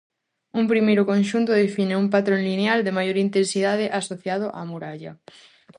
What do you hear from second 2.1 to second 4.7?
patrón lineal de maior intensidade asociado á